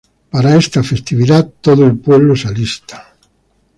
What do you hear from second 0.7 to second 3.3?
festividad, todo el pueblo se alista.